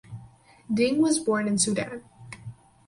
Deng 0.67 0.97
was 0.97 1.19
born 1.19 1.47
in 1.47 1.59
Sudan. 1.59 2.01